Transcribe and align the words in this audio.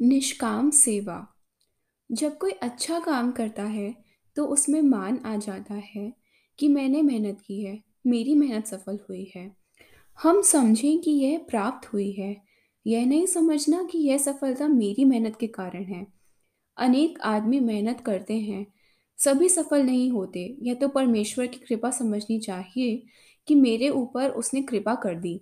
निष्काम 0.00 0.70
सेवा। 0.70 1.26
जब 2.12 2.38
कोई 2.38 2.50
अच्छा 2.50 2.98
काम 3.00 3.32
करता 3.32 3.62
है 3.62 3.94
तो 4.36 4.46
उसमें 4.46 4.82
मान 4.82 5.18
आ 5.18 5.36
जाता 5.36 5.74
है 5.74 6.12
कि 6.58 6.68
मैंने 6.68 7.02
मेहनत 7.02 7.40
की 7.40 7.64
है, 7.64 7.82
मेरी 8.06 8.34
मेहनत 8.34 8.66
सफल 8.66 8.98
हुई 9.08 9.32
है। 9.36 9.56
हम 10.22 10.42
समझें 10.42 10.98
कि 10.98 11.10
यह 11.10 11.38
प्राप्त 11.38 11.92
हुई 11.92 12.12
है। 12.12 12.42
यह 12.86 13.06
नहीं 13.06 13.26
समझना 13.26 13.82
कि 13.82 13.98
यह 13.98 14.18
सफलता 14.18 14.68
मेरी 14.68 15.04
मेहनत 15.04 15.36
के 15.40 15.46
कारण 15.46 15.84
है। 15.84 16.06
अनेक 16.76 17.20
आदमी 17.20 17.60
मेहनत 17.60 18.00
करते 18.00 18.38
हैं, 18.38 18.66
सभी 19.18 19.48
सफल 19.48 19.82
नहीं 19.82 20.10
होते। 20.10 20.56
यह 20.62 20.74
तो 20.74 20.88
परमेश्वर 20.88 21.46
की 21.46 21.56
कृपा 21.56 21.90
समझनी 21.90 22.38
चाहिए 22.38 23.02
कि 23.46 23.54
मेरे 23.54 23.88
ऊपर 23.88 24.30
उसने 24.30 24.62
कृपा 24.62 24.94
कर 24.94 25.14
दी। 25.14 25.40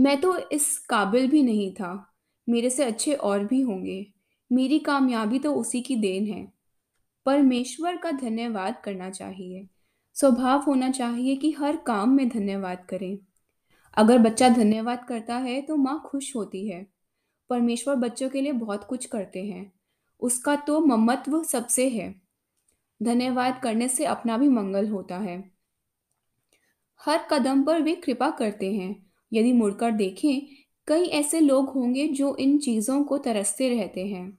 मैं 0.00 0.20
तो 0.20 0.38
इस 0.38 0.78
काबिल 0.78 1.30
भी 1.30 1.42
नहीं 1.42 1.72
था। 1.72 2.07
मेरे 2.48 2.70
से 2.70 2.84
अच्छे 2.84 3.14
और 3.14 3.44
भी 3.44 3.60
होंगे। 3.60 4.12
मेरी 4.52 4.78
कामयाबी 4.78 5.38
तो 5.38 5.54
उसी 5.54 5.80
की 5.80 5.96
देन 5.96 6.26
है। 6.26 6.52
परमेश्वर 7.26 7.96
का 7.96 8.10
धन्यवाद 8.10 8.82
करना 8.84 9.10
चाहिए। 9.10 9.66
स्वभाव 10.14 10.60
होना 10.60 10.90
चाहिए 10.90 11.36
कि 11.36 11.52
हर 11.52 11.76
काम 11.76 12.10
में 12.10 12.28
धन्यवाद 12.28 12.86
करें। 12.90 13.18
अगर 13.94 14.18
बच्चा 14.18 14.48
धन्यवाद 14.48 15.04
करता 15.08 15.36
है 15.36 15.62
तो 15.62 15.76
माँ 15.76 16.02
खुश 16.06 16.36
होती 16.36 16.68
है। 16.68 16.86
परमेश्वर 17.50 17.94
बच्चों 17.94 18.28
के 18.28 18.40
लिए 18.40 18.52
बहुत 18.52 18.84
कुछ 18.84 19.06
करते 19.06 19.44
हैं। 19.44 19.72
उसका 20.20 20.56
तो 20.56 20.80
ममत्व 20.80 21.42
सबसे 21.42 21.88
है। 21.88 22.22
धन्यवाद 23.02 23.60
करने 23.62 23.88
से 23.88 24.04
अपना 24.04 24.38
भी 24.38 24.48
मंगल 24.48 24.88
होता 24.88 25.18
है। 25.18 25.50
हर 27.00 27.28
कदम 27.30 27.62
पर 27.62 27.82
वे 27.82 27.94
कृपा 27.94 28.30
करते 28.30 28.74
हैं। 28.74 29.06
यदि 29.32 29.52
मुड़कर 29.52 29.90
देखें 29.90 30.56
कई 30.88 31.04
ऐसे 31.04 31.40
लोग 31.40 31.68
होंगे 31.68 32.08
जो 32.08 32.36
इन 32.36 32.58
चीज़ों 32.58 33.04
को 33.04 33.18
तरसते 33.18 33.68
रहते 33.68 34.06
हैं। 34.06 34.38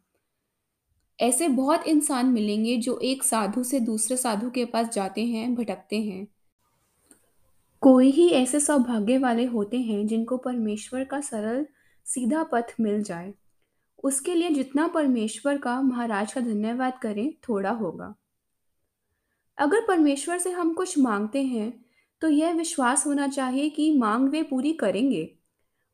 ऐसे 1.19 1.47
बहुत 1.47 1.87
इंसान 1.87 2.25
मिलेंगे 2.25 2.77
जो 2.77 2.99
एक 2.99 3.23
साधु 3.23 3.63
से 3.63 3.79
दूसरे 3.79 4.17
साधु 4.17 4.49
के 4.49 4.65
पास 4.65 4.87
जाते 4.87 5.25
हैं, 5.25 5.55
भटकते 5.55 6.01
हैं। 6.01 6.27
कोई 7.81 8.09
ही 8.09 8.29
ऐसे 8.29 8.59
सौभाग्य 8.59 9.17
वाले 9.17 9.45
होते 9.45 9.77
हैं 9.77 10.07
जिनको 10.07 10.37
परमेश्वर 10.37 11.03
का 11.03 11.21
सरल, 11.21 11.65
सीधा 12.05 12.43
पथ 12.43 12.73
मिल 12.79 13.03
जाए। 13.03 13.33
उसके 14.03 14.35
लिए 14.35 14.49
जितना 14.49 14.87
परमेश्वर 14.87 15.57
का 15.57 15.81
महाराज 15.81 16.33
का 16.33 16.41
धन्यवाद 16.41 16.99
करें, 17.01 17.33
थोड़ा 17.49 17.71
होगा। 17.71 18.15
अगर 19.57 19.85
परमेश्वर 19.87 20.37
से 20.37 20.51
हम 20.51 20.73
कुछ 20.73 20.99
मांगते 20.99 21.43
हैं 21.43 21.85
तो 22.21 22.29
यह 22.29 22.51
विश्वास 22.51 23.05
होना 23.07 23.27
चाहिए 23.27 23.69
कि 23.69 23.97
मांग 23.97 24.29
वे 24.29 24.43
पूरी 24.43 24.73
करेंगे। 24.73 25.38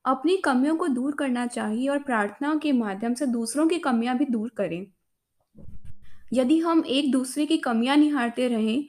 अपनी 0.05 0.35
कमियों 0.37 0.75
को 0.75 0.87
दूर 0.87 1.15
करना 1.15 1.45
चाहिए 1.47 1.87
और 1.87 1.99
प्रार्थना 1.99 2.55
के 2.55 2.71
माध्यम 2.71 3.13
से 3.13 3.25
दूसरों 3.25 3.67
की 3.67 3.77
कमियाँ 3.77 4.17
भी 4.17 4.25
दूर 4.25 4.49
करें। 4.49 4.85
यदि 6.33 6.59
हम 6.59 6.83
एक 6.87 7.11
दूसरे 7.11 7.45
की 7.45 7.57
कमियाँ 7.57 7.97
निहारते 7.97 8.47
रहें 8.47 8.85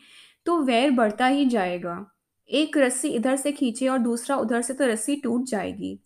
तो 0.47 0.61
वैर 0.63 0.91
बढ़ता 0.91 1.27
ही 1.27 1.45
जाएगा। 1.47 2.05
एक 2.51 2.77
रस्सी 2.79 3.09
इधर 3.09 3.37
से 3.37 3.53
खींचे 3.53 3.89
और 3.89 3.99
दूसरा 3.99 4.37
उधर 4.37 4.63
से 4.63 4.75
तो 4.75 4.87
रस्सी 4.87 5.17
टूट 5.17 5.45
जाएगी। 5.45 5.99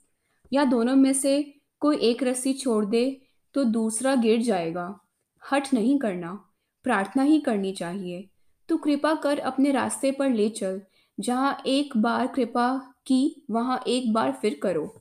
या 0.53 0.65
दोनों 0.65 0.97
में 0.97 1.13
से 1.13 1.43
कोई 1.81 1.97
एक 1.97 2.23
रस्सी 2.23 2.53
छोड़ 2.53 2.85
दे 2.85 3.21
तो 3.55 3.65
दूसरा 3.65 4.15
गिर 4.15 4.41
जाएगा। 4.43 5.01
हट 5.43 5.73
नहीं 5.75 5.99
करना, 5.99 6.33
प्रार्थना 6.85 7.23
ही 7.23 7.41
करनी 7.41 7.73
चाहिए। 7.73 8.29
तू 8.69 8.77
कृपा 8.77 9.15
कर 9.15 9.39
अपने 9.39 9.71
रास्ते 9.73 10.11
पर 10.11 10.31
ले 10.31 10.49
चल, 10.49 10.81
जहाँ 11.19 11.63
एक 11.67 11.97
बार 11.97 12.27
कृपा 12.27 12.90
की 13.11 13.47
वहाँ 13.51 13.83
एक 13.87 14.13
बार 14.13 14.33
फिर 14.33 14.61
करो। 14.63 15.01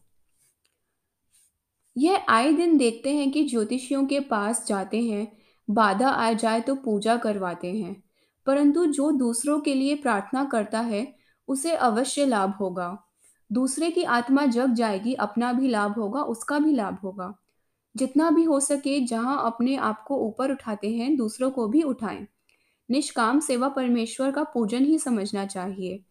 यह 1.95 2.25
आए 2.29 2.51
दिन 2.51 2.77
देखते 2.77 3.15
हैं 3.15 3.31
कि 3.31 3.43
ज्योतिषियों 3.43 4.05
के 4.05 4.19
पास 4.19 4.65
जाते 4.67 5.01
हैं, 5.01 5.27
बाधा 5.69 6.09
आ 6.09 6.31
जाए 6.33 6.61
तो 6.61 6.75
पूजा 6.75 7.17
करवाते 7.17 7.73
हैं, 7.73 8.03
परंतु 8.45 8.85
जो 8.85 9.11
दूसरों 9.11 9.59
के 9.59 9.73
लिए 9.73 9.95
प्रार्थना 9.95 10.43
करता 10.45 10.79
है, 10.79 11.15
उसे 11.47 11.71
अवश्य 11.71 12.25
लाभ 12.25 12.53
होगा। 12.53 12.97
दूसरे 13.51 13.89
की 13.91 14.03
आत्मा 14.03 14.45
जग 14.45 14.73
जाएगी, 14.73 15.13
अपना 15.13 15.53
भी 15.53 15.67
लाभ 15.67 15.91
होगा, 15.91 16.21
उसका 16.21 16.59
भी 16.59 16.71
लाभ 16.71 16.97
होगा। 17.03 17.33
जितना 17.95 18.29
भी 18.31 18.43
हो 18.43 18.59
सके 18.59 18.99
जहाँ 18.99 19.41
अपने 19.45 19.75
आप 19.75 20.03
को 20.07 20.17
ऊपर 20.17 20.51
उठाते 20.51 20.89
हैं, 20.91 21.15
दूसरों 21.17 21.51
को 21.51 21.67
भी 21.67 21.81
उठाएँ। 21.81 22.27
निष्काम 22.89 23.39
सेवा 23.39 23.69
परमेश्वर 23.69 24.31
का 24.31 24.43
पूजन 24.43 24.85
ही 24.85 24.99
समझना 24.99 25.45
चाहिए। 25.45 26.03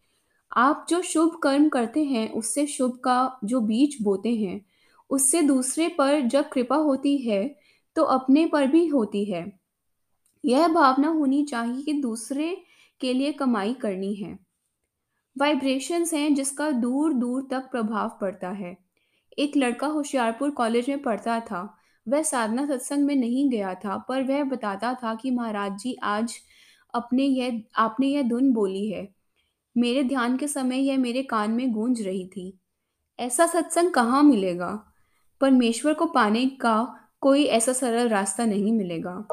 आप 0.51 0.85
जो 0.89 1.01
शुभ 1.01 1.39
कर्म 1.43 1.69
करते 1.69 2.03
हैं, 2.03 2.31
उससे 2.31 2.65
शुभ 2.67 2.99
का 3.03 3.39
जो 3.43 3.61
बीज 3.61 3.97
बोते 4.01 4.35
हैं, 4.35 4.65
उससे 5.09 5.41
दूसरे 5.41 5.87
पर 5.87 6.19
जब 6.21 6.49
कृपा 6.49 6.75
होती 6.75 7.17
है 7.17 7.55
तो 7.95 8.03
अपने 8.03 8.45
पर 8.45 8.67
भी 8.67 8.85
होती 8.87 9.23
है। 9.25 9.45
यह 10.45 10.67
भावना 10.67 11.07
होनी 11.07 11.43
चाहिए 11.45 11.81
कि 11.81 11.93
दूसरे 11.93 12.55
के 13.01 13.13
लिए 13.13 13.31
कमाई 13.31 13.73
करनी 13.73 14.13
है। 14.15 14.37
वाइब्रेशंस 15.37 16.13
हैं 16.13 16.33
जिसका 16.35 16.69
दूर 16.71 17.13
दूर 17.13 17.47
तक 17.51 17.69
प्रभाव 17.71 18.17
पड़ता 18.21 18.49
है। 18.49 18.77
एक 19.39 19.57
लड़का 19.57 19.87
होशियारपुर 19.87 20.49
कॉलेज 20.49 20.89
में 20.89 21.01
पढ़ता 21.01 21.39
था। 21.39 21.61
वह 22.07 22.21
साधना 22.21 22.65
सत्संग 22.65 23.05
में 23.05 23.15
नहीं 23.15 23.49
गया 23.49 23.73
था, 23.75 23.97
पर 23.97 24.23
वह 24.23 24.43
बताता 24.43 24.93
था 24.93 25.15
कि 25.15 25.31
महाराज 25.31 25.79
जी 25.79 25.95
आज 26.03 26.35
अपने 26.93 27.23
यह, 27.23 27.61
आपने 27.75 28.07
यह 28.07 28.21
धुन 28.21 28.51
बोली 28.53 28.89
है। 28.89 29.18
मेरे 29.77 30.03
ध्यान 30.03 30.37
के 30.37 30.47
समय 30.47 30.77
यह 30.77 30.97
मेरे 30.97 31.23
कान 31.23 31.51
में 31.51 31.71
गूंज 31.71 32.01
रही 32.01 32.27
थी। 32.27 32.59
ऐसा 33.19 33.47
सत्संग 33.47 33.91
कहाँ 33.91 34.23
मिलेगा? 34.23 34.93
परमेश्वर 35.41 35.93
को 35.93 36.05
पाने 36.05 36.45
का 36.45 36.95
कोई 37.21 37.43
ऐसा 37.43 37.73
सरल 37.73 38.09
रास्ता 38.09 38.45
नहीं 38.45 38.71
मिलेगा। 38.71 39.27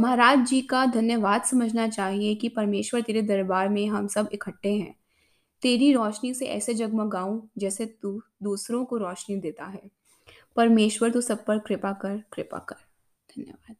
महाराज 0.00 0.38
जी 0.38 0.60
का 0.60 0.86
धन्यवाद 0.86 1.42
समझना 1.42 1.88
चाहिए 1.88 2.34
कि 2.34 2.48
परमेश्वर 2.48 3.00
तेरे 3.00 3.22
दरबार 3.22 3.68
में 3.68 3.86
हम 3.86 4.06
सब 4.06 4.28
इकट्ठे 4.32 4.72
हैं। 4.72 4.96
तेरी 5.62 5.92
रोशनी 5.92 6.34
से 6.34 6.46
ऐसे 6.46 6.74
जगमगाऊं 6.74 7.40
जैसे 7.58 7.86
तू 7.86 8.22
दूसरों 8.42 8.84
को 8.84 8.96
रोशनी 8.96 9.36
देता 9.36 9.64
है। 9.64 9.82
परमेश्वर, 10.56 11.10
तू 11.10 11.20
सब 11.20 11.44
पर 11.44 11.58
कृपा 11.58 11.92
कर 11.92 12.22
कृपा 12.32 12.58
कर। 12.58 12.74
धन्यवाद। 13.36 13.76